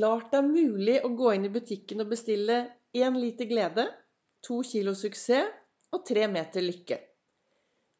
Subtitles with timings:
[0.00, 2.54] klart det er mulig å gå inn i butikken og bestille
[2.96, 3.84] én liter glede,
[4.40, 5.50] to kilo suksess
[5.92, 6.96] og tre meter lykke.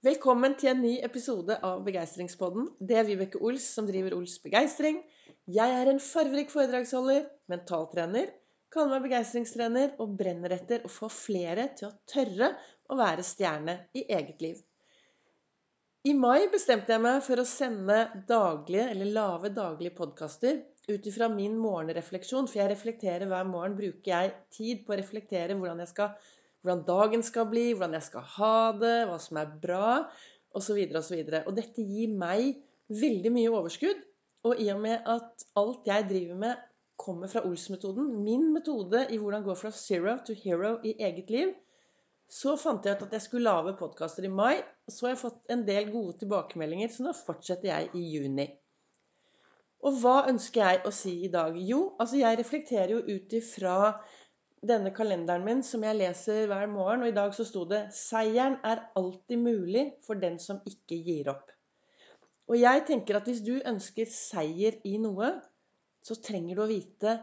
[0.06, 2.70] Velkommen til en ny episode av Begeistringspodden.
[2.80, 5.02] Det er Vibeke Ols som driver Ols Begeistring.
[5.44, 8.32] Jeg er en farverik foredragsholder, mentaltrener,
[8.72, 12.54] kaller meg begeistringstrener og brenner etter å få flere til å tørre
[12.88, 14.56] å være stjerne i eget liv.
[16.08, 21.28] I mai bestemte jeg meg for å sende daglige, eller lave daglige podkaster ut ifra
[21.32, 22.48] min morgenrefleksjon.
[22.50, 23.76] For jeg reflekterer hver morgen.
[23.78, 26.14] Bruker jeg tid på å reflektere hvordan, skal,
[26.62, 29.92] hvordan dagen skal bli, hvordan jeg skal ha det, hva som er bra,
[30.56, 30.80] osv.
[31.02, 31.20] osv.
[31.20, 34.06] Og, og dette gir meg veldig mye overskudd.
[34.48, 36.66] Og i og med at alt jeg driver med,
[37.00, 41.52] kommer fra Ols-metoden, min metode i hvordan gå fra zero to hero i eget liv,
[42.30, 44.60] så fant jeg ut at jeg skulle lage podkaster i mai.
[44.86, 48.46] Så har jeg fått en del gode tilbakemeldinger, så nå fortsetter jeg i juni.
[49.80, 51.56] Og hva ønsker jeg å si i dag?
[51.56, 53.76] Jo, altså jeg reflekterer jo ut ifra
[54.70, 58.58] denne kalenderen min som jeg leser hver morgen, og i dag så sto det 'Seieren
[58.72, 61.56] er alltid mulig for den som ikke gir opp'.
[62.50, 65.32] Og jeg tenker at hvis du ønsker seier i noe,
[66.04, 67.20] så trenger du å vite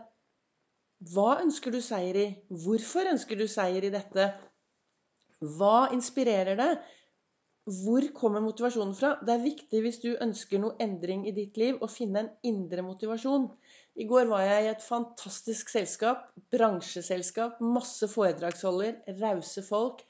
[1.13, 2.27] hva ønsker du seier i?
[2.49, 4.31] Hvorfor ønsker du seier i dette?
[5.57, 6.79] Hva inspirerer deg?
[7.67, 9.09] Hvor kommer motivasjonen fra?
[9.27, 12.83] Det er viktig hvis du ønsker noe endring i ditt liv, å finne en indre
[12.85, 13.49] motivasjon.
[13.99, 16.29] I går var jeg i et fantastisk selskap.
[16.53, 17.57] Bransjeselskap.
[17.59, 19.01] Masse foredragsholder.
[19.19, 20.03] Rause folk.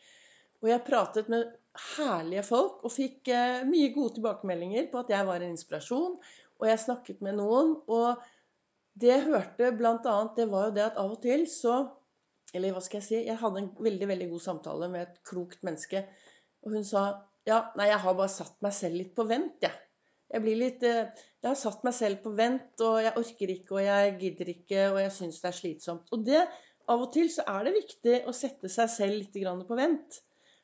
[0.61, 1.49] Og jeg pratet med
[1.95, 6.17] herlige folk og fikk eh, mye gode tilbakemeldinger på at jeg var en inspirasjon.
[6.61, 7.73] Og jeg snakket med noen.
[7.89, 8.21] Og
[9.02, 11.80] det jeg hørte bl.a., det var jo det at av og til så
[12.55, 13.17] Eller hva skal jeg si?
[13.27, 16.05] Jeg hadde en veldig, veldig god samtale med et klokt menneske.
[16.64, 17.02] Og hun sa
[17.48, 19.72] ja, nei, jeg har bare satt meg selv litt på vent, jeg.
[19.72, 19.84] Ja.
[20.28, 23.78] Jeg blir litt eh, Jeg har satt meg selv på vent, og jeg orker ikke,
[23.78, 26.09] og jeg gidder ikke, og jeg syns det er slitsomt.
[26.12, 26.42] Og det
[26.88, 29.34] Av og til så er det viktig å sette seg selv litt
[29.67, 30.22] på vent.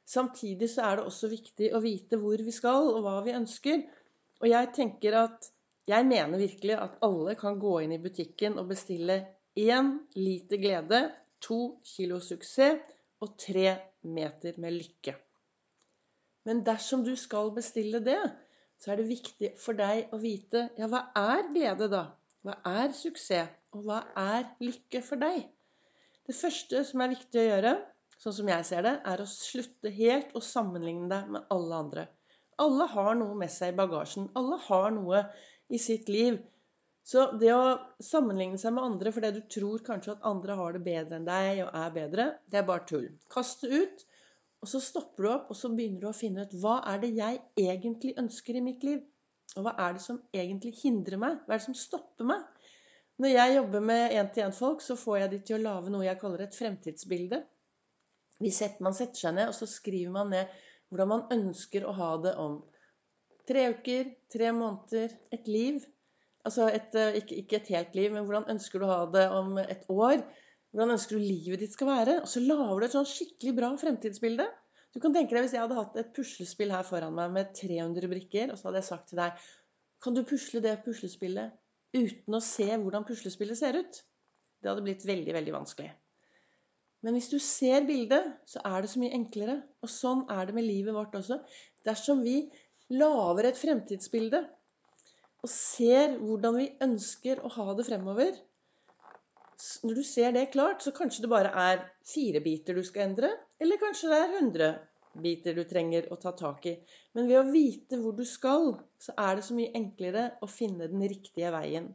[0.08, 3.84] Samtidig så er det også viktig å vite hvor vi skal, og hva vi ønsker.
[4.40, 5.50] Og jeg tenker at
[5.88, 9.18] Jeg mener virkelig at alle kan gå inn i butikken og bestille
[9.60, 11.02] én liter glede,
[11.44, 12.80] to kilo suksess
[13.20, 13.68] og tre
[14.04, 15.18] meter med lykke.
[16.48, 18.20] Men dersom du skal bestille det,
[18.82, 22.04] så er det viktig for deg å vite ja, hva er glede, da?
[22.44, 23.52] Hva er suksess?
[23.74, 25.48] Og hva er lykke for deg?
[26.28, 27.72] Det første som er viktig å gjøre,
[28.22, 32.06] sånn som jeg ser det, er å slutte helt å sammenligne deg med alle andre.
[32.62, 34.30] Alle har noe med seg i bagasjen.
[34.38, 35.24] Alle har noe
[35.74, 36.38] i sitt liv.
[37.04, 40.84] Så det å sammenligne seg med andre fordi du tror kanskje at andre har det
[40.86, 43.10] bedre enn deg og er bedre, det er bare tull.
[43.34, 44.06] Kast det ut.
[44.64, 47.10] Og så stopper du opp, og så begynner du å finne ut hva er det
[47.18, 49.02] jeg egentlig ønsker i mitt liv?
[49.58, 51.42] Og hva er det som egentlig hindrer meg?
[51.44, 52.46] Hva er det som stopper meg?
[53.22, 56.46] Når jeg jobber med én-til-én-folk, så får jeg de til å lage noe jeg kaller
[56.46, 57.42] et fremtidsbilde.
[58.40, 60.56] Man setter seg ned, og så skriver man ned
[60.90, 62.62] hvordan man ønsker å ha det om
[63.50, 65.84] tre uker, tre måneder, et liv.
[66.48, 69.58] Altså et, eh, ikke et helt liv, men hvordan ønsker du å ha det om
[69.62, 70.24] et år?
[70.74, 72.14] Hvordan ønsker du livet ditt skal være?
[72.24, 74.48] Og så lager du et sånn skikkelig bra fremtidsbilde.
[74.94, 78.10] Du kan tenke deg Hvis jeg hadde hatt et puslespill her foran meg med 300
[78.10, 79.44] brikker, og så hadde jeg sagt til deg
[80.04, 81.54] Kan du pusle det puslespillet
[81.94, 84.00] uten å se hvordan puslespillet ser ut?
[84.64, 85.92] Det hadde blitt veldig, veldig vanskelig.
[87.04, 89.58] Men hvis du ser bildet, så er det så mye enklere.
[89.84, 91.38] Og sånn er det med livet vårt også.
[91.86, 92.48] Dersom vi
[92.96, 94.42] lager et fremtidsbilde
[95.44, 98.32] og ser hvordan vi ønsker å ha det fremover,
[99.84, 103.30] når du ser det klart, så kanskje det bare er fire biter du skal endre.
[103.62, 104.72] Eller kanskje det er 100
[105.24, 106.74] biter du trenger å ta tak i.
[107.14, 110.90] Men ved å vite hvor du skal, så er det så mye enklere å finne
[110.92, 111.92] den riktige veien.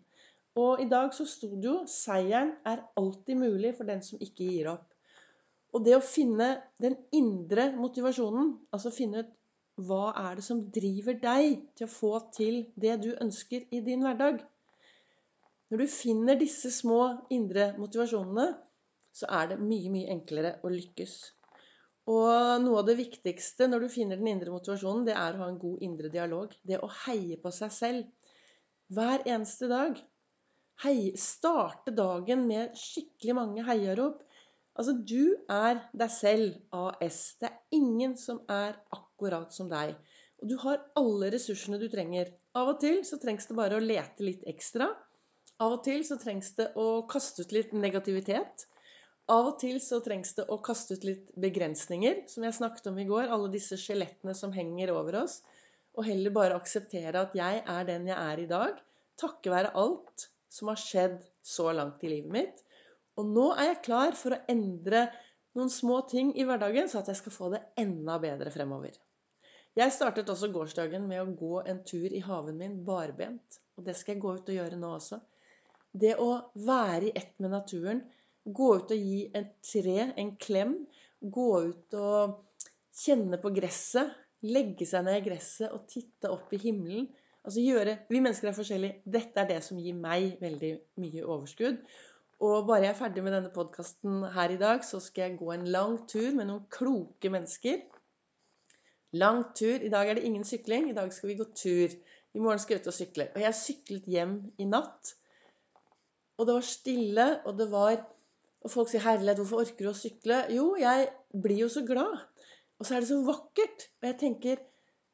[0.59, 4.47] Og i dag så sto det jo 'Seieren er alltid mulig for den som ikke
[4.47, 4.95] gir opp'.
[5.75, 6.49] Og det å finne
[6.81, 9.35] den indre motivasjonen, altså finne ut
[9.89, 14.03] hva er det som driver deg til å få til det du ønsker i din
[14.03, 14.41] hverdag,
[15.69, 17.01] når du finner disse små
[17.35, 18.47] indre motivasjonene,
[19.13, 21.17] så er det mye, mye enklere å lykkes.
[22.09, 25.49] Og noe av det viktigste når du finner den indre motivasjonen, det er å ha
[25.53, 26.55] en god indre dialog.
[26.65, 28.31] Det å heie på seg selv
[28.97, 29.99] hver eneste dag.
[30.85, 34.23] Hei, starte dagen med skikkelig mange heiarop.
[34.79, 37.35] Altså, du er deg selv AS.
[37.43, 39.97] Det er ingen som er akkurat som deg.
[40.39, 42.31] Og du har alle ressursene du trenger.
[42.57, 44.93] Av og til så trengs det bare å lete litt ekstra.
[45.59, 48.69] Av og til så trengs det å kaste ut litt negativitet.
[49.35, 53.01] Av og til så trengs det å kaste ut litt begrensninger, som jeg snakket om
[53.03, 53.27] i går.
[53.27, 55.41] Alle disse skjelettene som henger over oss.
[55.99, 58.79] Og heller bare akseptere at jeg er den jeg er i dag.
[59.19, 62.63] Takke være alt som har skjedd så langt i livet mitt.
[63.19, 65.09] Og nå er jeg klar for å endre
[65.59, 68.95] noen små ting i hverdagen, så at jeg skal få det enda bedre fremover.
[69.75, 73.59] Jeg startet også gårsdagen med å gå en tur i haven min barbent.
[73.75, 75.19] Og det skal jeg gå ut og gjøre nå også.
[75.93, 78.03] Det å være i ett med naturen,
[78.45, 80.75] gå ut og gi et tre en klem,
[81.21, 82.37] gå ut og
[82.99, 84.13] kjenne på gresset,
[84.47, 87.09] legge seg ned i gresset og titte opp i himmelen.
[87.49, 89.03] Altså gjøre, Vi mennesker er forskjellige.
[89.05, 91.79] Dette er det som gir meg veldig mye overskudd.
[92.45, 95.49] Og bare jeg er ferdig med denne podkasten her i dag, så skal jeg gå
[95.55, 97.81] en lang tur med noen kloke mennesker.
[99.19, 99.81] Lang tur.
[99.81, 100.91] I dag er det ingen sykling.
[100.91, 101.97] I dag skal vi gå tur.
[102.35, 103.31] I morgen skal jeg ut og sykle.
[103.35, 105.17] Og jeg syklet hjem i natt.
[106.39, 107.99] Og det var stille, og det var
[108.67, 112.25] Og folk sier 'Herlighet, hvorfor orker du å sykle?' Jo, jeg blir jo så glad.
[112.79, 113.85] Og så er det så vakkert.
[114.03, 114.57] Og jeg tenker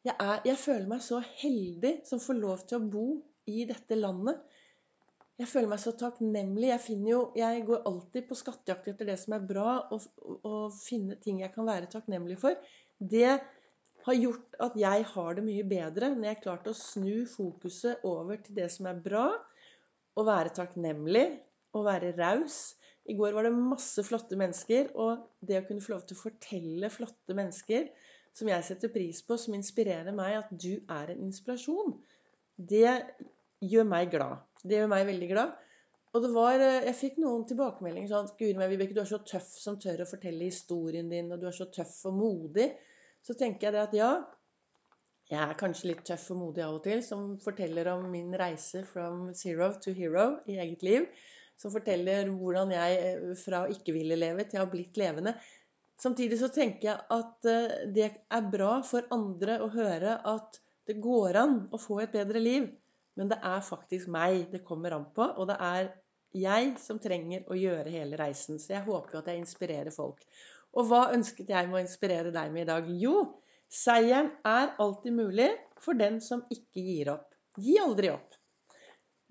[0.04, 3.04] jeg, er, jeg føler meg så heldig som får lov til å bo
[3.48, 4.40] i dette landet.
[5.40, 6.68] Jeg føler meg så takknemlig.
[6.70, 10.04] Jeg, jo, jeg går alltid på skattejakt etter det som er bra, og,
[10.44, 12.56] og finne ting jeg kan være takknemlig for.
[13.00, 13.40] Det
[14.04, 18.04] har gjort at jeg har det mye bedre når jeg har klart å snu fokuset
[18.06, 19.26] over til det som er bra,
[20.14, 21.26] å være takknemlig,
[21.74, 22.74] å være raus.
[23.04, 26.22] I går var det masse flotte mennesker, og det å kunne få lov til å
[26.22, 27.90] fortelle flotte mennesker
[28.34, 31.94] som jeg setter pris på, som inspirerer meg, at du er en inspirasjon,
[32.56, 32.88] det
[33.62, 34.42] gjør meg glad.
[34.64, 35.54] Det gjør meg veldig glad.
[36.14, 39.18] Og det var, eh, Jeg fikk noen tilbakemeldinger sånn Guri meg, Vibeke, du er så
[39.18, 42.68] tøff som tør å fortelle historien din, og du er så tøff og modig.
[43.22, 44.24] Så tenker jeg det at ja,
[45.34, 48.84] jeg er kanskje litt tøff og modig av og til, som forteller om min reise
[48.88, 51.08] from zero to hero i eget liv.
[51.60, 55.36] Som forteller hvordan jeg eh, fra å ikke ville leve til å ha blitt levende.
[56.00, 60.58] Samtidig så tenker jeg at eh, det er bra for andre å høre at
[60.88, 62.66] det går an å få et bedre liv.
[63.14, 65.92] Men det er faktisk meg det kommer an på, og det er
[66.34, 68.58] jeg som trenger å gjøre hele reisen.
[68.58, 70.24] Så jeg håper jo at jeg inspirerer folk.
[70.74, 72.88] Og hva ønsket jeg med å inspirere deg med i dag?
[72.98, 73.20] Jo,
[73.74, 75.50] Seieren er alltid mulig
[75.82, 77.26] for den som ikke gir opp.
[77.58, 78.36] Gi aldri opp.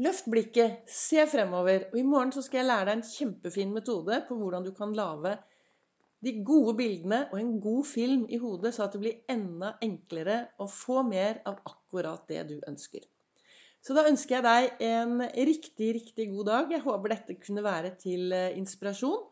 [0.03, 1.87] Løft blikket, se fremover.
[1.93, 5.37] Og i morgen skal jeg lære deg en kjempefin metode på hvordan du kan lage
[6.23, 10.37] de gode bildene og en god film i hodet, så at det blir enda enklere
[10.63, 13.03] å få mer av akkurat det du ønsker.
[13.83, 15.19] Så da ønsker jeg deg en
[15.49, 16.71] riktig, riktig god dag.
[16.71, 19.25] Jeg håper dette kunne være til eh, inspirasjon.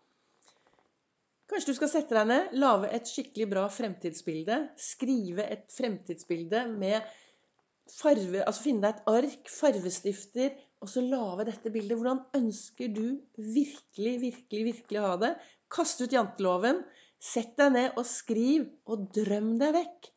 [1.51, 4.55] Kanskje du skal sette deg ned, lage et skikkelig bra fremtidsbilde.
[4.79, 7.01] Skrive et fremtidsbilde med
[7.91, 11.97] farve Altså finne deg et ark, farvestifter, og så lage dette bildet.
[11.99, 15.33] Hvordan ønsker du virkelig, virkelig, virkelig å ha det?
[15.75, 16.85] Kast ut janteloven.
[17.21, 20.11] Sett deg ned og skriv, og drøm deg vekk.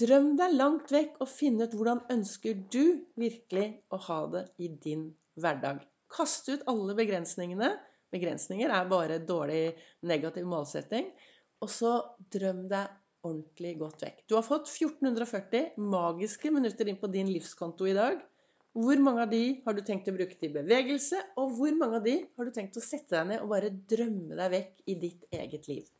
[0.00, 4.70] Drøm deg langt vekk og finn ut hvordan ønsker du virkelig å ha det i
[4.86, 5.08] din
[5.42, 5.82] hverdag.
[6.14, 7.74] Kast ut alle begrensningene
[8.14, 9.76] begrensninger er bare dårlig
[10.06, 11.10] negativ målsetting.
[11.60, 11.92] Og så
[12.32, 12.88] drøm deg
[13.26, 14.22] ordentlig godt vekk.
[14.28, 18.20] Du har fått 1440 magiske minutter inn på din livskonto i dag.
[18.76, 22.04] Hvor mange av de har du tenkt å bruke til bevegelse, og hvor mange av
[22.06, 25.26] de har du tenkt å sette deg ned og bare drømme deg vekk i ditt
[25.34, 25.90] eget liv?